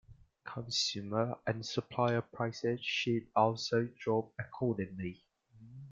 Consumer 0.45 1.37
and 1.45 1.63
supplier 1.63 2.21
prices 2.23 2.83
should 2.83 3.27
also 3.35 3.87
drop 3.99 4.33
accordingly. 4.39 5.21